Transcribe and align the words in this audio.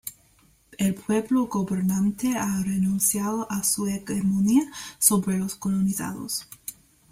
el 0.79 0.95
pueblo 0.95 1.45
gobernante 1.45 2.35
ha 2.35 2.63
renunciado 2.63 3.45
a 3.51 3.63
su 3.63 3.85
hegemonía 3.85 4.63
sobre 4.97 5.37
los 5.37 5.53
colonizados 5.53 6.47